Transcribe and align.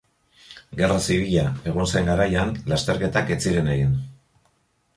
Gerra 0.79 0.95
Zibila 1.07 1.43
egon 1.73 1.91
zen 1.93 2.09
garaian 2.11 2.55
lasterketak 2.73 3.33
ez 3.37 3.41
ziren 3.47 3.73
egin. 3.77 3.97